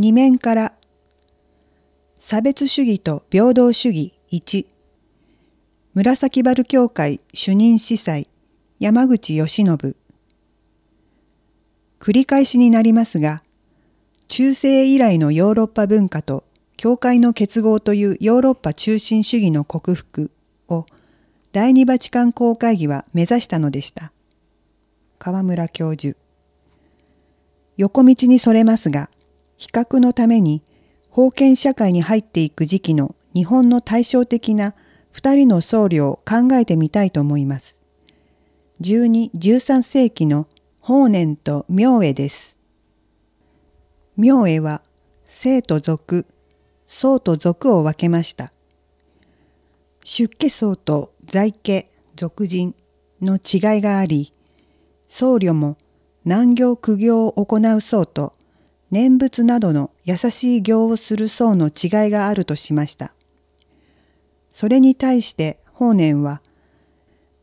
[0.00, 0.74] 二面から
[2.16, 4.64] 差別主義と平等主義1
[5.92, 8.28] 紫原教会主任司祭
[8.78, 9.66] 山口義信
[11.98, 13.42] 繰り返しになりますが
[14.28, 16.44] 中世以来のヨーロッパ文化と
[16.76, 20.30] 教会の結合というヨーロッパ中心主義の克服
[20.68, 20.86] を
[21.50, 24.12] 第二バチカン公会議は目指したのでした。
[25.18, 26.16] 河村教授
[27.76, 29.10] 横道にそれますが、
[29.58, 30.62] 比較のために
[31.12, 34.74] 封建社会に入っていく時期の日本の対照的な
[35.10, 37.80] 二人の僧侶を考えてみたいと思います。
[38.80, 40.46] 12、13世紀の
[40.78, 42.56] 法然と明恵です。
[44.16, 44.82] 明恵は
[45.24, 46.24] 生と俗、
[46.86, 48.52] 僧と俗を分けました。
[50.04, 52.76] 出家僧と在家、俗人
[53.20, 54.32] の違いがあり、
[55.08, 55.76] 僧侶も
[56.24, 58.34] 難行苦行を行う僧と
[58.90, 63.12] 念仏などの優しい行をする僧の違いがあるとしました。
[64.50, 66.40] それに対して法然は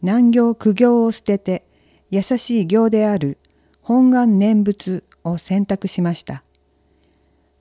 [0.02, 1.64] 難行苦行を捨てて
[2.10, 3.38] 優しい行である
[3.82, 6.44] 本願念仏を選択しました。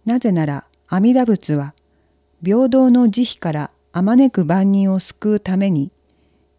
[0.05, 1.75] なぜなら阿弥陀仏は
[2.45, 5.91] 平等の慈悲からあまねく万人を救うために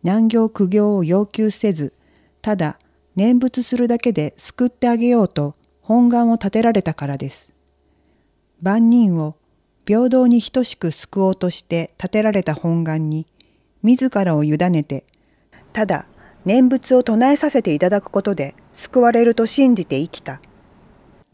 [0.04, 1.94] 難行苦行を要求せず
[2.42, 2.80] ただ
[3.16, 5.56] 念仏するだけで救ってあげようと
[5.88, 7.54] 本願を立てられたからです。
[8.60, 9.36] 万人を
[9.86, 13.28] 平等に等しく救おうとして立てられた本願に
[13.84, 15.06] 自らを委ねて
[15.74, 16.08] ただ
[16.44, 20.42] 念仏を唱えさせていただくことで救われると信じて生きた。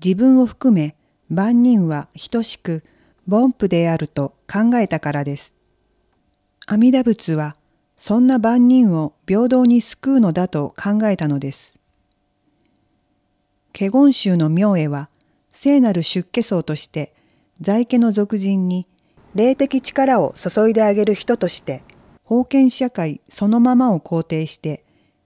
[0.03, 0.95] 自分を含め
[1.29, 2.83] 万人は等しく
[3.29, 5.55] 凡夫であると考えたからです。
[6.67, 7.55] 阿弥陀仏は
[7.95, 11.80] そんな万人を平等に救うのだと考えたのです。
[13.73, 15.09] 華厳宗の明恵は
[15.49, 17.13] 聖なる出家僧として
[17.59, 18.87] 在家の俗人に
[19.35, 21.83] 霊的力を注いであげる人として
[22.27, 24.83] 封建社会そのままを肯定して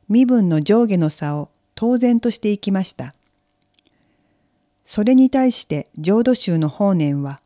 [0.10, 3.14] 身分の上下の差を当然としていきました。
[4.86, 7.42] それに対して浄土宗の法然は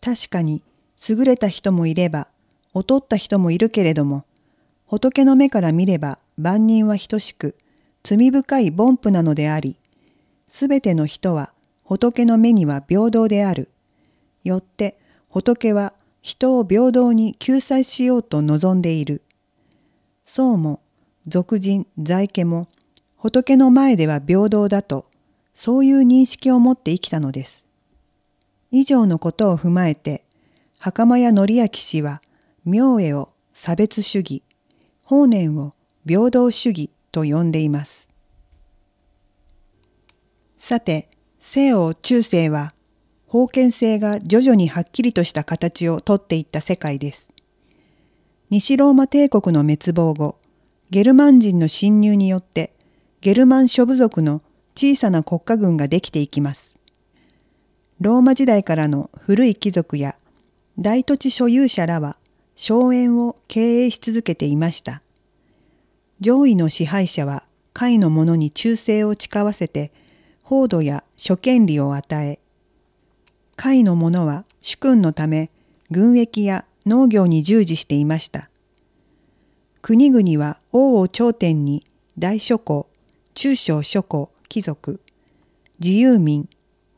[0.00, 0.62] 確かに
[1.08, 2.28] 優れた人もいれば
[2.74, 4.24] 劣った人もいるけれども
[4.86, 7.56] 仏の目から見れば万人は等しく
[8.04, 9.76] 罪深い凡夫なのであり
[10.56, 13.70] すべての人は仏の目には平等である。
[14.44, 14.96] よって
[15.28, 19.22] 仏は人を平等に救済しようと望んでいる。
[20.24, 20.80] そうも
[21.26, 22.68] 俗人在家も
[23.16, 25.06] 仏の前では平等だと
[25.54, 27.64] そういう認識を持って生きたのです。
[28.70, 30.22] 以上のことを踏まえて
[30.78, 32.22] 袴屋則明氏は
[32.64, 34.44] 明恵を差別主義、
[35.02, 35.74] 法然を
[36.06, 38.13] 平等主義と呼んでいます。
[40.64, 42.72] さて、西欧中世は、
[43.30, 47.28] 封建性が徐々にはっきりとした形をとっていった世界です。
[48.48, 50.38] 西ローマ帝国の滅亡後、
[50.88, 52.72] ゲルマン人の侵入によって、
[53.20, 54.40] ゲルマン諸部族の
[54.74, 56.78] 小さな国家軍ができていきます。
[58.00, 60.16] ローマ時代からの古い貴族や
[60.78, 62.16] 大土地所有者らは
[62.56, 65.02] 荘園を経営し続けていました。
[66.20, 69.92] 上位の支配者は下位の者に忠誠を誓わせて
[70.44, 72.38] 報道や諸権利を与え、
[73.56, 75.50] 下位の者は主君のため
[75.90, 78.50] 軍役や農業に従事していました。
[79.80, 81.86] 国々は王を頂点に
[82.18, 82.88] 大諸侯、
[83.32, 85.00] 中小諸侯、貴族、
[85.82, 86.46] 自由民、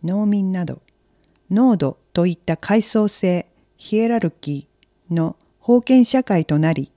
[0.03, 0.83] 農民など、
[1.49, 3.47] 濃度といった階層性、
[3.77, 6.91] ヒエラルキーの封建社会となり、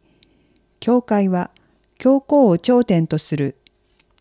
[0.79, 1.51] 教会は
[1.99, 3.55] 教皇を頂点とする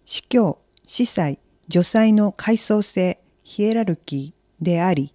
[0.04, 5.14] 司教、司祭、女祭の階層性ヒエラルキーであり、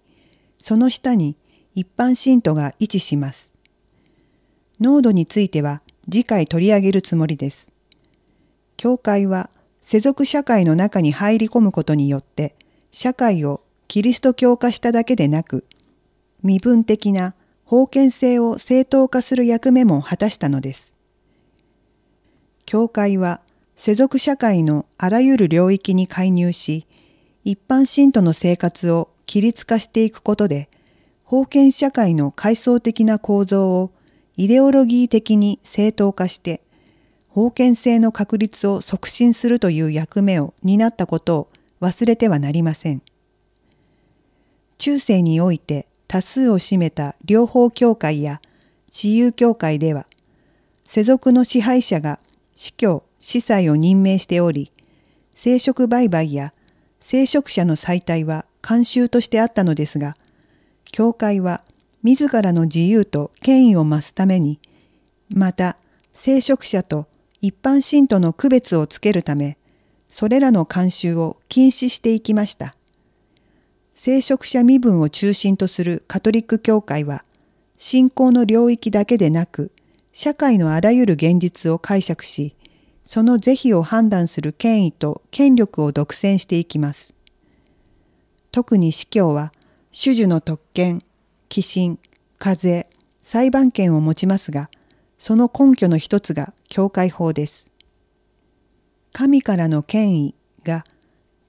[0.58, 1.36] その下に
[1.74, 3.52] 一般信徒が位置します。
[4.80, 7.72] 濃度については次回取り上げるつもりです。
[8.76, 9.50] 教会は
[9.80, 12.54] 世俗社会の中に入り込むことによって
[12.90, 15.64] 社会をキリスト教化しただけでなく
[16.42, 17.34] 身分的な
[17.68, 20.94] 封建性を正当化する役目も果たしたのです。
[22.66, 23.40] 教会は
[23.76, 26.86] 世俗社会のあらゆる領域に介入し、
[27.42, 30.68] 一般信徒の生活を規律化していくことで、
[31.28, 33.90] 封建社会の階層的な構造を
[34.36, 36.62] イデオロギー的に正当化して、
[37.32, 41.48] 封建性の確立を促進するという役目を担ったことを
[41.80, 43.02] 忘れてはなりません。
[44.78, 48.40] 中世において多数を占めた両方教会や
[48.88, 50.06] 私有教会では、
[50.84, 52.20] 世俗の支配者が
[52.54, 54.70] 司教、司祭を任命しており、
[55.30, 56.52] 聖職売買や
[57.00, 60.14] 聖職者の再退は慣習としてあったのですが、
[60.92, 61.64] 教会は
[62.02, 64.60] 自らの自由と権威を増すために、
[65.34, 65.78] また
[66.12, 67.06] 聖職者と
[67.40, 69.56] 一般信徒の区別をつけるため、
[70.08, 72.76] それらの慣習を禁止していきました。
[73.94, 77.24] 聖職者身分を中心とするカトリック教会は、
[77.78, 79.72] 信仰の領域だけでなく、
[80.12, 82.54] 社会のあらゆる現実を解釈し、
[83.04, 87.14] その是非を判断する権威と権力を独占していきます。
[88.50, 89.52] 特に司教は、
[89.92, 91.02] 種々の特権、
[91.48, 91.98] 寄進、
[92.38, 92.88] 課税、
[93.20, 94.70] 裁判権を持ちますが、
[95.18, 97.66] その根拠の一つが教会法です。
[99.12, 100.34] 神からの権威
[100.64, 100.84] が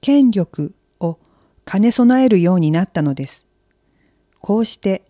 [0.00, 1.18] 権力を
[1.64, 3.46] 兼ね備えるようになったのです。
[4.40, 5.02] こうして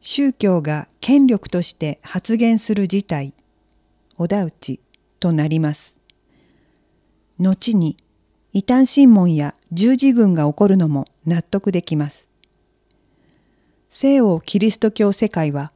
[0.00, 3.32] 宗教が権力として発言する事態、
[4.16, 4.80] おだうち
[5.20, 5.98] となります。
[7.38, 7.96] 後に
[8.52, 12.28] 異端審問や十字軍が起こるのも納得できます。
[13.90, 15.72] 西欧キリスト教世界は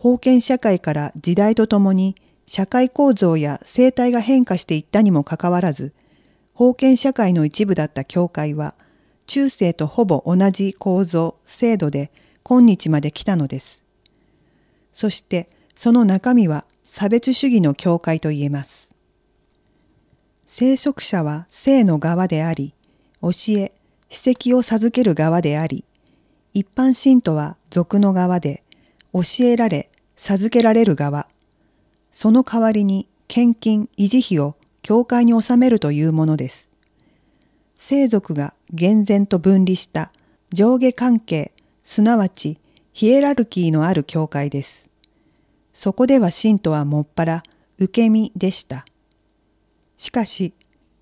[0.00, 2.14] 封建社会から時代とともに
[2.46, 5.94] 社会構造や生態が変化していったにもかかわらず、
[6.56, 8.74] 封建社会の一部だった教会は、
[9.26, 12.10] 中世とほぼ同じ構造、制度で
[12.42, 13.82] 今日まで来たのです。
[14.92, 18.94] そしてその中身は差別主義の教会と言えます。
[20.44, 22.74] 聖職者は性の側であり、
[23.22, 23.72] 教え、
[24.10, 25.86] 史跡を授ける側であり、
[26.52, 28.62] 一般信徒は俗の側で、
[29.14, 31.26] 教えられ、授けられる側、
[32.12, 36.68] その代わりに献金維持費を教会に納めるというものです。
[37.76, 40.12] 聖族が厳然と分離した
[40.52, 41.52] 上下関係、
[41.82, 42.58] すなわち
[42.92, 44.90] ヒエラルキーのある教会です。
[45.74, 47.42] そこでは信徒はもっぱら
[47.78, 48.86] 受け身でした。
[49.96, 50.54] しかし、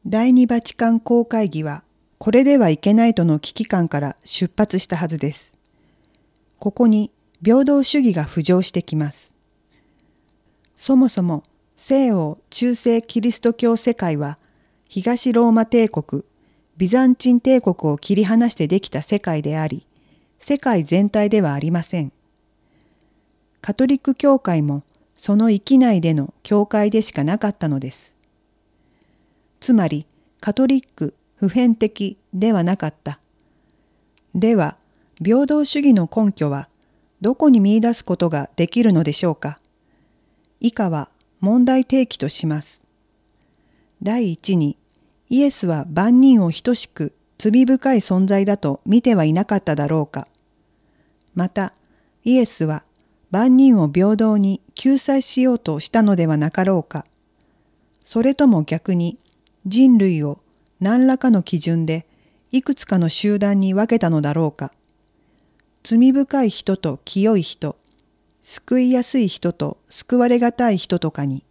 [0.06, 1.84] 第二バチカン公会議は
[2.18, 5.52] これではいけないとの危機感から出発したはずです。
[6.58, 7.12] ここに
[7.44, 9.32] 平等主義が浮上してきます。
[10.74, 11.42] そもそも
[11.76, 14.38] 西欧中世キリスト教世界は
[14.88, 16.24] 東ローマ帝国、
[16.76, 19.86] ビザンチン帝国を切り離してできた世界であり、
[20.38, 22.12] 世界全体ではありません。
[23.62, 24.82] カトリック教会も
[25.14, 28.16] その域内での教会でしかなかったのです。
[29.60, 30.04] つまり、
[30.40, 33.20] カトリック、普遍的ではなかった。
[34.34, 34.76] では、
[35.24, 36.68] 平等主義の根拠は
[37.20, 39.60] どこに見出すことができるのでしょうか
[40.58, 41.08] 以下は
[41.38, 42.84] 問題提起とします。
[44.02, 44.76] 第一に、
[45.28, 50.26] イエスは万人を等しく罪深い存在だと見てはいなかっただろうか。
[51.36, 51.74] また、
[52.24, 52.84] イエスは
[53.32, 57.06] 万人を平等に救済しようとしたのではなかろうか。
[58.04, 59.18] それとも逆に
[59.64, 60.38] 人類を
[60.80, 62.06] 何らかの基準で
[62.50, 64.74] いくつかの集団に分けたのだろうか。
[65.82, 67.76] 罪深い人と清い人、
[68.42, 71.42] 救いやすい人と救われがたい人とかに。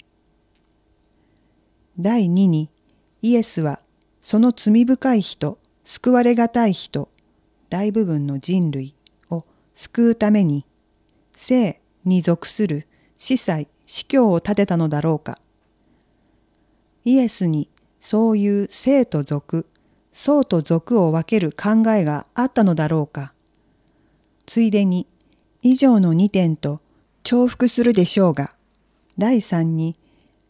[1.99, 2.69] 第二に、
[3.23, 3.81] イエスは
[4.21, 7.09] その罪深い人、救われがたい人、
[7.71, 8.93] 大部分の人類
[9.31, 10.63] を救うために、
[11.43, 15.39] 生に属する司祭、司教を立てたのだろうか。
[17.03, 17.67] イエスに
[17.99, 19.65] そういう生と俗、
[20.13, 23.33] 僧と俗を分ける考えがあったのだろうか。
[24.45, 25.07] ついでに
[25.63, 26.79] 以上の2点と
[27.24, 28.55] 重複するでしょうが、
[29.17, 29.95] 第3に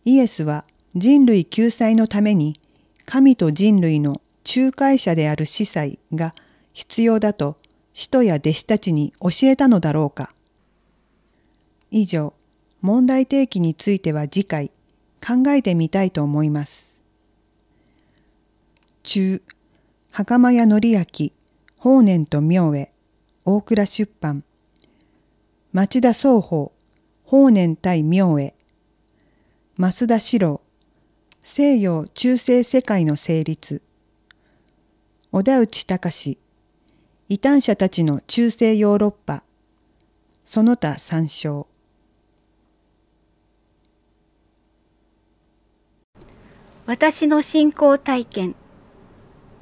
[0.04, 2.60] イエスは人類救済のために
[3.06, 6.36] 神と人類の仲介者である司祭が
[6.74, 7.56] 必要だと
[7.94, 10.34] 使徒や弟子たちに教えたのだろうか。
[11.94, 12.34] 以上、
[12.82, 14.72] 問題提起については次回
[15.20, 17.02] 考えてみたいと思います。
[19.04, 19.42] 中、
[20.10, 21.06] 袴屋則明、
[21.78, 22.94] 法然と明恵、
[23.44, 24.46] 大倉出版。
[25.74, 26.72] 町田双方
[27.26, 28.56] 法然対明恵。
[29.78, 30.62] 増田史郎
[31.42, 33.82] 西洋中世世界の成立。
[35.34, 36.40] 小田内隆
[37.28, 39.44] 異端者たちの中世ヨーロッパ。
[40.46, 41.68] その他参照
[46.92, 48.54] 私の信仰体験。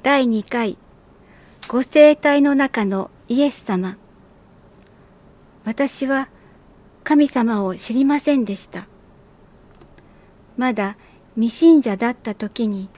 [0.02, 0.76] 第2回。
[1.68, 3.98] ご生体の中のイエス様。
[5.64, 6.28] 私は
[7.04, 8.88] 神様を知りませんでした。
[10.56, 10.96] まだ
[11.36, 12.88] 未信者だった時に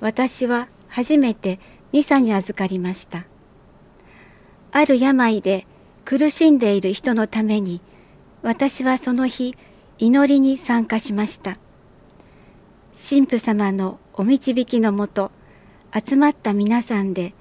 [0.00, 1.60] 私は初めて
[1.92, 3.26] ミサに預かりました。
[4.72, 5.68] ある病で
[6.04, 7.80] 苦しんでいる人のために
[8.42, 9.54] 私はその日
[9.98, 11.56] 祈りに参加しました。
[12.98, 15.30] 神父様のお導きのもと
[15.94, 17.34] 集まった皆さんで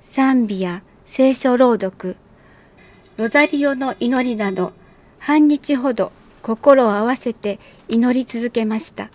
[0.00, 2.16] 賛美や聖書朗読、
[3.16, 4.72] ロザリオの祈りなど
[5.18, 6.12] 半日ほど
[6.42, 7.58] 心を合わせて
[7.88, 9.10] 祈り続けました。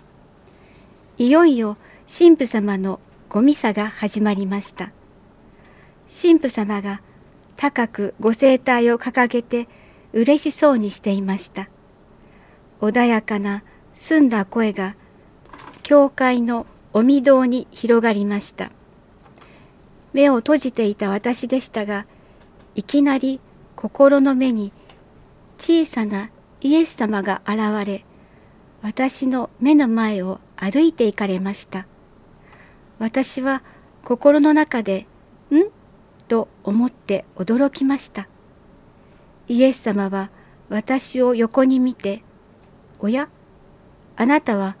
[1.16, 4.92] いよいよ神父様のごミサが始まりました。
[6.06, 7.00] 神父様が
[7.56, 9.68] 高くご声帯を掲げて
[10.12, 11.70] 嬉しそうにしていました。
[12.82, 14.96] 穏やかな澄んだ声が
[15.86, 18.72] 教会のお御堂に広がりました。
[20.12, 22.06] 目を閉じていた私でしたが、
[22.74, 23.38] いきなり
[23.76, 24.72] 心の目に
[25.58, 28.04] 小さなイエス様が現れ、
[28.82, 31.86] 私の目の前を歩いて行かれました。
[32.98, 33.62] 私は
[34.02, 35.06] 心の中で、
[35.52, 35.70] ん？
[36.26, 38.26] と思って驚きました。
[39.46, 40.30] イエス様は
[40.68, 42.24] 私を横に見て、
[42.98, 43.28] おや、
[44.16, 44.76] あなたは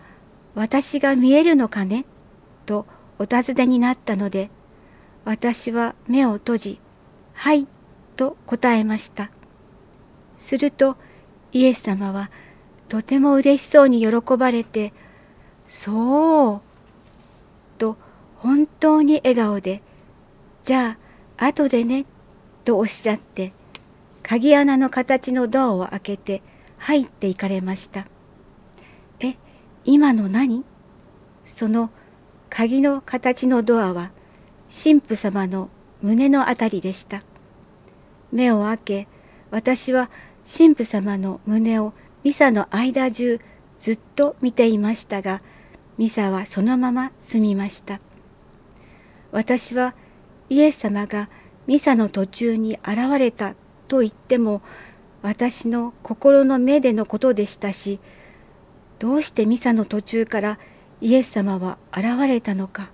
[0.56, 2.06] 私が見えるのかね？
[2.64, 2.86] と
[3.18, 4.50] お尋ねになったので、
[5.24, 6.80] 私は目を閉じ、
[7.34, 7.68] はい、
[8.16, 9.30] と答えました。
[10.38, 10.96] すると、
[11.52, 12.30] イエス様は
[12.88, 14.94] とても嬉しそうに喜ばれて、
[15.66, 16.60] そう、
[17.76, 17.98] と
[18.36, 19.82] 本当に笑顔で、
[20.64, 20.96] じゃ
[21.36, 22.06] あ、後でね、
[22.64, 23.52] とおっしゃって、
[24.22, 26.42] 鍵穴の形のドアを開けて
[26.78, 28.06] 入って行かれました。
[29.88, 30.64] 今の何？
[31.44, 31.90] その
[32.50, 34.10] 鍵の形のドアは
[34.68, 35.70] 神父様の
[36.02, 37.22] 胸のあたりでした。
[38.32, 39.08] 目を開け、
[39.52, 40.10] 私は
[40.44, 41.92] 神父様の胸を
[42.24, 43.40] ミサの間中
[43.78, 45.40] ずっと見ていましたが、
[45.98, 48.00] ミサはそのまま済みました。
[49.30, 49.94] 私は
[50.50, 51.28] イエス様が
[51.68, 53.54] ミサの途中に現れた
[53.86, 54.62] と言っても、
[55.22, 58.00] 私の心の目でのことでしたし、
[58.98, 60.58] どうしてミサの途中から
[61.00, 62.90] イエス様は現れたのか。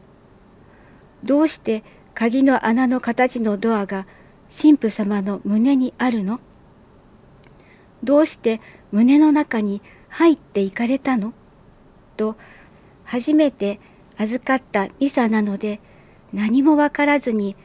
[1.23, 4.07] どうして鍵の穴の形のドアが
[4.51, 6.41] 神父様の胸にあるの？
[8.03, 11.33] どうして胸の中に入っていかれたの？
[12.17, 12.37] と
[13.05, 13.79] 初めて
[14.19, 15.81] 預かったミサなので
[16.33, 17.57] 何もわからずに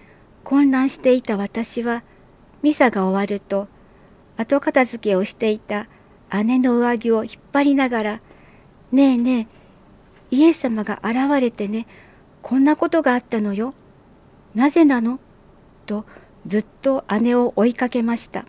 [0.44, 2.03] 混乱していた私は
[2.62, 3.67] ミサが終わると
[4.38, 5.88] 後片付けをしていた
[6.46, 8.22] 姉の上着を引っ張りながら
[8.91, 9.48] 「ねえね
[10.32, 11.88] えイエス様が現れてね
[12.41, 13.74] こんなことがあったのよ。
[14.56, 15.20] なぜなの？
[15.86, 16.06] と
[16.46, 18.46] ずっと姉を追いかけました。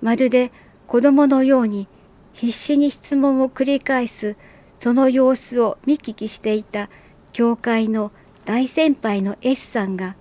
[0.00, 0.52] まるで
[0.86, 1.88] 子供のように
[2.32, 4.36] 必死に質問を繰り返す
[4.78, 6.90] その様子を見聞きしていた
[7.32, 8.12] 教会の
[8.44, 10.16] 大先輩の S さんが、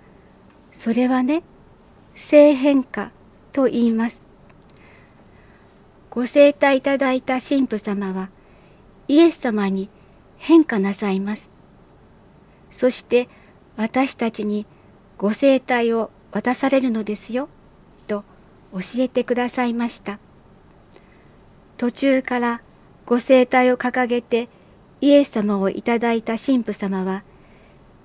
[0.72, 1.43] それはね、
[2.15, 3.12] 性変化
[3.51, 4.24] と言います。
[6.10, 8.29] ご生体いただいた神父様は、
[9.07, 9.89] イエス様に
[10.38, 11.51] 変化なさいます。
[12.72, 13.29] そして
[13.75, 14.65] 私たちに
[15.17, 17.50] ご生体を渡されるのですよ、
[18.07, 18.24] と
[18.72, 20.19] 教えてくださいました。
[21.77, 22.62] 途中から
[23.05, 24.50] ご生体を掲げて
[25.01, 27.24] イエス様をいただいた神父様は、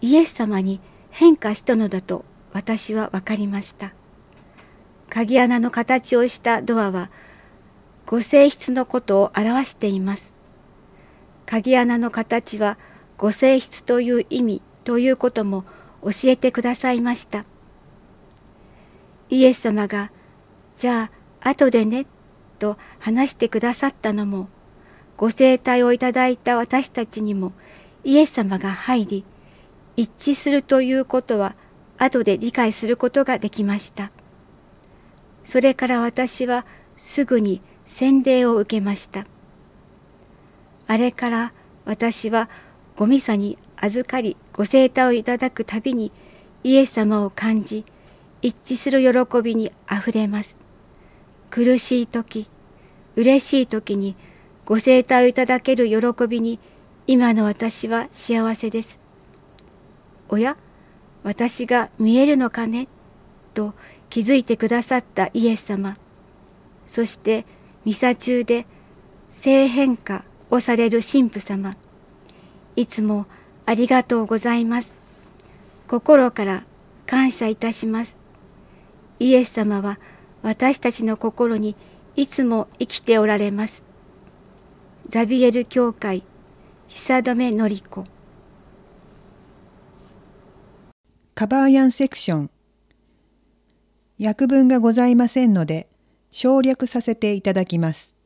[0.00, 3.93] イエス様に変化したのだと私は分かりました。
[5.09, 7.11] 鍵穴の形をしたドアは、
[8.05, 10.35] ご性質のことを表しています。
[11.50, 12.76] 鍵穴の形は
[13.17, 15.64] ご性質という意味ということも
[16.02, 17.47] 教えてくださいました。
[19.31, 20.12] イエス様が、
[20.76, 22.05] じゃあ後でね、
[22.59, 24.50] と話してくださったのも、
[25.17, 27.52] ご生体をいただいた私たちにも
[28.05, 29.25] イエス様が入り、
[29.97, 31.57] 一致するということは
[31.97, 34.11] 後で理解することができました。
[35.45, 36.67] それから私は
[36.99, 39.25] すぐに洗礼を受けました。
[40.88, 41.52] あれから
[41.85, 42.49] 私は
[42.97, 46.11] ごミサに預かりご聖体をいただくたびに
[46.64, 47.85] イエス様を感じ
[48.42, 50.57] 一致する喜びにあふれます。
[51.50, 52.49] 苦しい時、
[53.16, 54.16] 嬉しい時に
[54.64, 56.59] ご聖体をいただける喜びに
[57.07, 58.99] 今の私は幸せです。
[60.28, 60.57] おや、
[61.23, 62.88] 私が見えるのかね？
[63.54, 63.75] と
[64.09, 65.97] 気づいてくださったイエス様。
[66.87, 67.45] そして
[67.85, 68.66] ミサ中で
[69.30, 71.76] 性変化をされる神父様。
[72.76, 73.26] いつも
[73.67, 74.95] ありがとうございます。
[75.87, 76.64] 心から
[77.07, 78.17] 感謝いたします。
[79.19, 79.99] イエス様は
[80.43, 81.76] 私たちの心に
[82.17, 83.85] いつも生きておられます。
[85.09, 86.23] ザビエル教会
[86.88, 88.05] 久留のり子
[91.35, 92.50] カバーヤンセクション
[94.23, 95.88] 訳文がございませんので
[96.31, 98.17] 省略させていただきます。